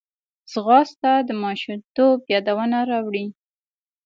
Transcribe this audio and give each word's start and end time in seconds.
ځغاسته 0.51 1.11
د 1.27 1.29
ماشومتوب 1.43 2.17
یادونه 2.33 2.77
راولي 2.89 3.27